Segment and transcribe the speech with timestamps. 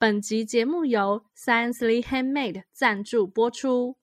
[0.00, 3.96] 本集节目由 Sciencely Handmade 赞助播出。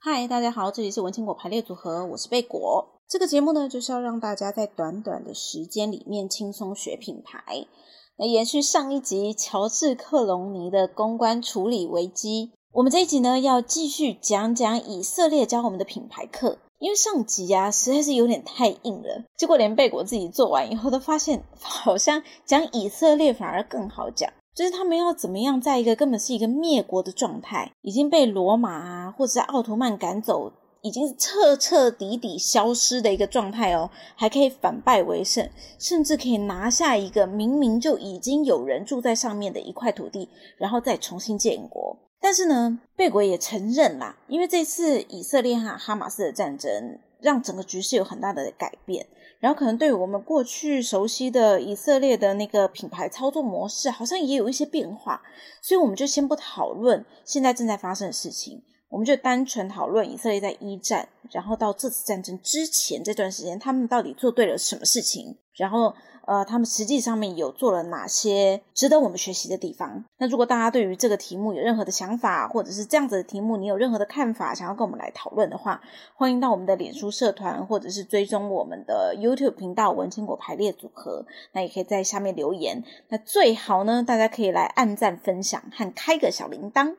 [0.00, 2.88] 嗨，大家好，这里是文青果排列组合，我是贝果。
[3.06, 7.68] 这个节目呢，就是要让大家在短短的时间里面轻松学品牌。
[8.16, 16.58] 那延续上一集乔治克隆尼的公关处理危机，我们这一集呢要继续讲讲以色列教我们的品牌课。
[16.78, 24.30] 因为上集啊实在是有点太硬了，结果连贝果自己做完以后都发现， 好像讲以色列反而更好讲。
[24.54, 41.96] 就是他们要怎么样，在一个根本是一个灭国的状态，已经被罗马啊或者是奥图曼赶走，已经彻彻底底消失的一个状态哦，还可以反败为胜，甚至可以拿下一个明明就已经有人住在上面的一块土地，然后再重新建国。
[42.20, 49.06] 但是呢，贝果也承认啦，因为这次以色列和哈马斯的战争，让整个局势有很大的改变。
[49.38, 55.22] 然后可能对我们过去熟悉的以色列的那个品牌操作模式，好像也有一些变化，
[55.62, 65.94] 所以我们就先不讨论现在正在发生的事情，我们就单纯讨论以色列在一战，然后到这次战争之前这段时间，他们到底做对了什么事情，然后。
[66.26, 70.04] 呃，他们实际上面有做了哪些值得我们学习的地方？
[70.18, 75.80] 那如果大家对于这个题目有任何的想法，或者是这样子的题目，你有任何的看法，想要跟我们来讨论的话，
[76.14, 81.24] 欢迎到我们的脸书社团，或者是追踪我们的 YouTube 频道“文青果排列组合”。
[81.52, 82.82] 那也可以在下面留言。
[83.08, 86.96] 那最好呢，大家可以来按赞、分享和开个小铃铛。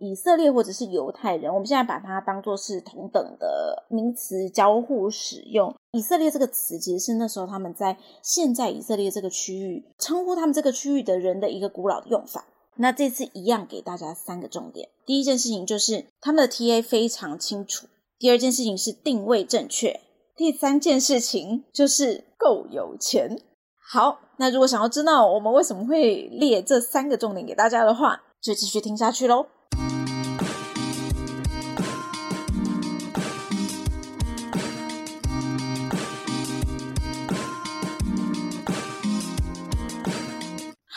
[0.00, 5.74] 以色列或者是犹太人，我们现在把它当作是同等的名词交互使用。
[5.92, 12.46] 以色列这个词其实是那时候他们在现在以色列这个区域称呼他们这个区域的人的一个古老的用法。
[12.76, 17.86] 那这次一样给大家三个重点：第一件事情就是他们的 TA 非常清楚；
[18.18, 20.00] 第二件事情是定位正确；
[20.34, 23.38] 第三件事情就是够有钱。
[23.92, 29.44] 好，那如果想要知道我们为什么会列这三个重点给大家的话，就继续听下去喽。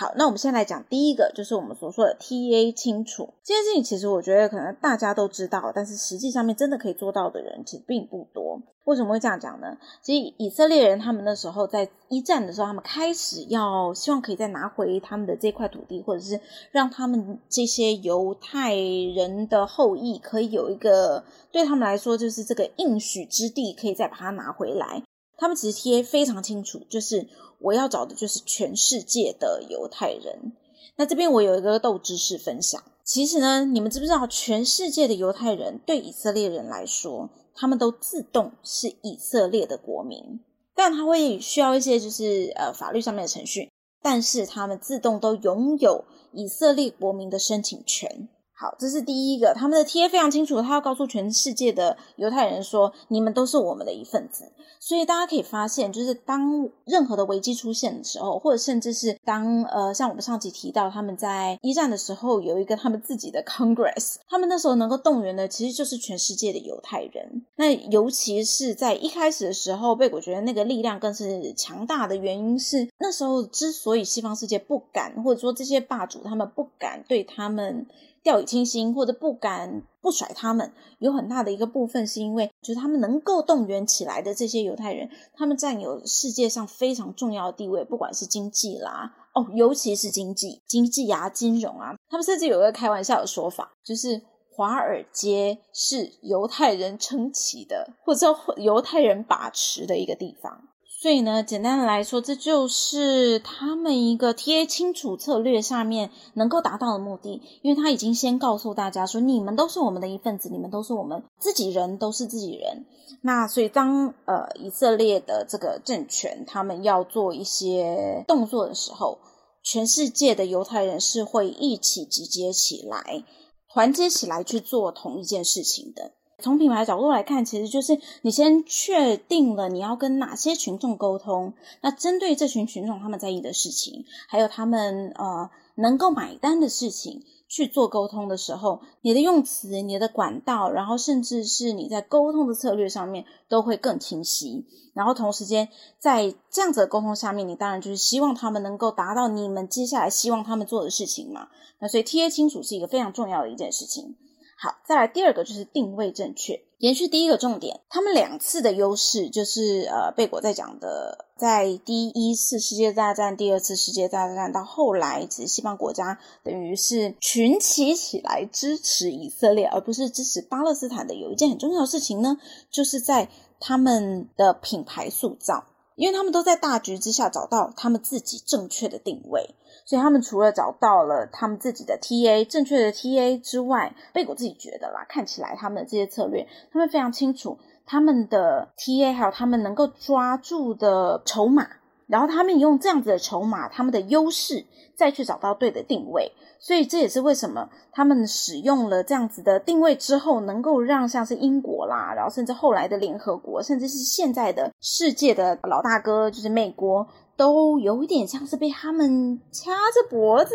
[0.03, 3.81] 好，那我们先来讲第一个，就是我们所说的 TA 清楚这件事情。
[3.81, 8.61] 其实我觉得可能大家都知道，但是实际上面真的可以做到的人其实并不多。
[8.83, 9.77] 为什么会这样讲呢？
[10.01, 16.37] 其实以色列人他们那时候在一战的时候，他们开始要希望可以再拿回他们的这块土地，或者是
[16.73, 25.01] 让他们这些犹太人的后裔可以有一个对他们来说就是这个应许之地，可以再把它拿回来。
[25.37, 27.27] 他们其实贴非常清楚，就是
[27.59, 30.53] 我要找的就是全世界的犹太人。
[30.95, 32.83] 那这边我有一个豆知识分享。
[33.03, 40.39] 其实呢，你们知不知道，全世界的犹太人对以色列人来说，他们都自动是以色列的国民。
[40.75, 43.69] 但他会需要一些就是呃法律上面的程序，
[44.01, 48.29] 但是他们自动都拥有以色列国民的申请权。
[48.55, 54.51] 好，这是第一个，他们的 TA 非常清楚，他要告诉全世界的犹太人说，你们都是我们的一份子。
[54.79, 67.45] 所以大家可以发现，就是当任何的危机出现的时候，或者甚至是当呃，像我们上集提到，他们在一战的时候有一个他们自己的 Congress， 他们那时候能够动员的其实就是全世界的犹太人。
[67.55, 77.87] 那尤其是在一开始的时候，贝果觉得那个力量更是强大的原因是，那时候之所以西方世界不敢，或者说这些霸主他们不敢对他们。
[78.23, 94.21] 掉以轻心，或者不敢不甩他们，有很大的一个部分是因为，就是他们能够动员起来的这些犹太人，他们占有世界上非常重要的地位，不管是经济啦，哦，尤其是经济、经济啊、金融啊，他们甚至有个开玩笑的说法，就是
[94.55, 100.69] 华尔街是犹太人撑起的，或者犹太人把持的一个地方。
[101.03, 112.85] 所以呢，简单的来说，这就是他们一个贴清楚策略下面能够达到的目的，因为他已经先告诉大家说，你们都是我们的一份子，你们都是我们自己人，都是自己人。
[113.21, 119.19] 那所以当呃以色列的这个政权他们要做一些动作的时候，
[119.61, 123.25] 全世界的犹太人是会一起集结起来，
[123.73, 126.13] 团结起来去做同一件事情的。
[126.39, 144.65] 从品牌角度来看，其实就是你先确定了你要跟哪些群众沟通，那针对这群群众他们在意的事情，还有他们呃能够买单的事情去做沟通的时候，你的用词、你的管道，然后甚至是你在沟通的策略上面都会更清晰。
[144.93, 151.47] 然后同时间在这样子的沟通下面，你当然就是希望他们能够达到你们接下来希望他们做的事情嘛。
[151.79, 154.15] 那所以 TA 清楚是一个非常重要的一件事情。
[154.63, 156.61] 好，再来第二个就是定位正确。
[156.77, 171.13] 延续第一个重点，他们两次的优势就是呃，贝果在讲的，在第一次世界大战、第二次世界大战到后来，其实西方国家等于是群起起来支持以色列，而不是支持巴勒斯坦的。
[171.13, 172.37] 有一件很重要的事情呢，
[172.71, 173.27] 就是在
[173.59, 175.65] 他们的品牌塑造，
[175.95, 179.55] 因为他们都在大局之下找到他们自己正确的定位。
[179.85, 191.67] 所以他们除了找到了他们自己的 TA 正确的 TA 之外，贝果自己觉得啦，看起来他们的这些策略，他们非常清楚他们的 TA，还有他们能够抓住的筹码，
[192.07, 194.65] 然后他们用这样子的筹码，他们的优势，
[194.95, 196.31] 再去找到对的定位。
[196.59, 207.07] 所以这也是为什么他们使用了这样子的定位之后，能够让像是英国啦，然后甚至后来的联合国，甚至是现在的世界的老大哥，就是美国。
[207.35, 210.53] 都有一点像是被他们掐着脖子，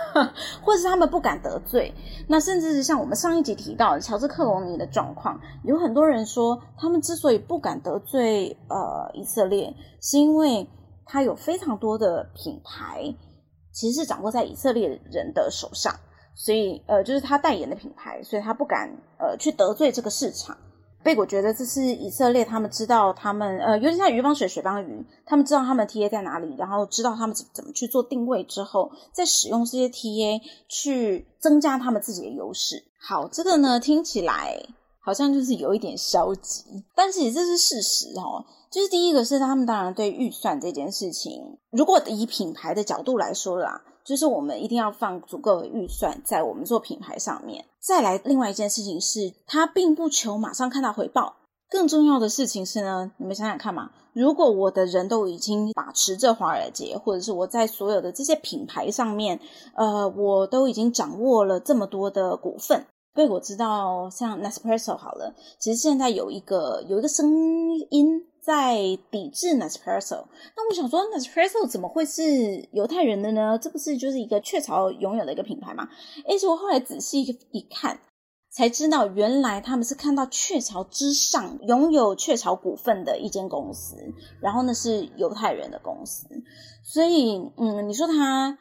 [0.62, 1.94] 或是他们不敢得罪。
[2.28, 10.68] 那甚至是像我们上一集提到的乔治克隆尼的状况，有很多人说他们之所以不敢得罪呃以色列，是因为
[11.10, 13.12] 他有非常多的品牌
[13.72, 15.94] 其实是掌握在以色列人的手上，
[16.36, 20.56] 所以呃就是他代言的品牌，所以他不敢呃去得罪这个市场。
[21.02, 32.84] 贝果觉得这是以色列，他们知道他们呃，尤其像鱼帮水，水帮鱼，他们知道他们 TA 在哪里，然后知道他们怎怎么去做定位之后，再使用这些 TA 去增加他们自己的优势。
[33.00, 34.62] 好，这个呢听起来
[35.10, 38.44] 好像就是有一点消极，但是这是事实哦。
[38.70, 43.82] 就是第一个是他们当然对预算这件事情，如果以品牌的角度来说啦。
[44.02, 47.66] 就是我们一定要放足够的预算在我们做品牌上面。
[47.78, 51.36] 再来，另外一件事情是，他并不求马上看到回报。
[51.68, 59.38] 更重要的事情是呢，你们想想看嘛，如果我的人都已经把持着华尔街，或者是我在所有的这些品牌上面，
[59.76, 62.86] 呃，我都已经掌握了这么多的股份。
[63.14, 67.28] 所以我知道，像 Nespresso 好了，其实现在有一个有一个声
[67.90, 68.26] 音。
[68.42, 68.74] 在
[69.10, 70.24] 抵制 Nespresso，
[70.56, 73.58] 那我想说，Nespresso 怎么会是犹太人的呢？
[73.58, 75.86] 这不是就是一个雀巢拥有的一个品牌吗？
[76.26, 78.00] 诶，结果后来仔细一看，
[78.50, 83.94] 才知道原来他们是看到雀巢之上拥有雀巢股份的一间公司，
[84.40, 86.26] 然后那是犹太人的公司，
[86.82, 88.58] 所以嗯，你说他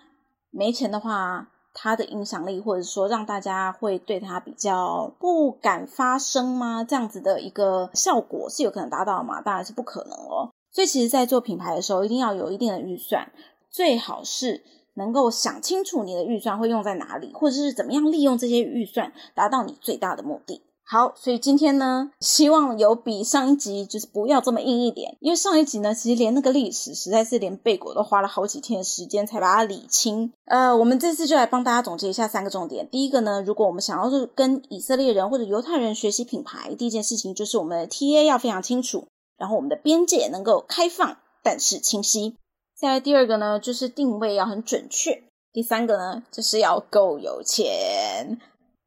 [0.51, 1.47] 没钱的话。
[1.73, 6.83] 他的影响力，或者说让大家会对他比较不敢发声吗？
[6.83, 9.41] 这样子的一个效果是有可能达到吗？
[9.41, 10.49] 当然是不可能哦。
[10.71, 13.31] 所以其实，在做品牌的时候，一定要有一定的预算，
[13.69, 14.63] 最好是
[14.93, 20.61] 能够想清楚你的预算会用在哪里，或者是怎么样利用这些预算达到你最大的目的。
[20.91, 30.33] 好，所以今天呢，希望有比上一集就是不要这么硬一点，因为上一集呢，其实连那个历史实在是连贝果都花了好几天的时间才把它理清。
[30.45, 32.89] 呃，我们这次就来帮大家总结一下三个重点。
[32.89, 39.05] 第一个呢，如果我们想要是跟以色列人或者犹太人学习品牌，第一件事情就是我们的 TA 要非常清楚，
[39.37, 42.35] 然后我们的边界能够开放但是清晰。
[42.75, 45.21] 再第二个呢，就是定位要很准确。
[45.53, 48.39] 第三个呢，就是要够有钱。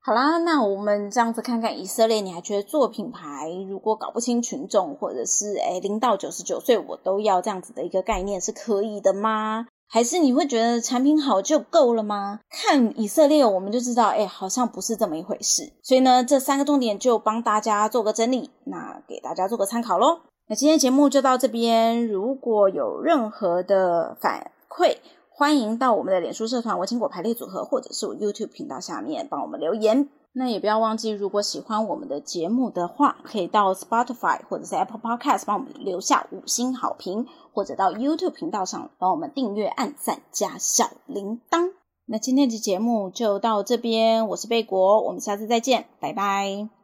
[0.05, 9.69] 好啦，那我们这样子看看以色列，你还觉得做品牌如果搞不清群众，或者是诶零到九十九岁我都要这样子的一个概念是可以的吗？
[9.89, 12.41] 还是你会觉得产品好就够了吗？
[12.51, 15.73] 看以色列，我们就知道，诶好像不是这么一回事。
[15.85, 20.23] 所以呢，这三个重点就帮大家做个整理，那给大家做个参考咯。
[20.49, 24.97] 那今天节目就到这边，如果有任何的反馈，
[25.43, 30.09] 欢迎到我们的脸书社团“文青果排列组合”，或者是我 YouTube 频道下面帮我们留言。
[30.35, 41.73] 那也不要忘记，如果喜欢我们的节目的话，可以到 Spotify 或者是 Apple Podcast 帮我们留下五星好评，或者到 YouTube 频道上帮我们订阅、按赞加小铃铛。
[42.07, 46.82] 那今天的节目就到这边，我是贝果，我们下次再见，拜拜。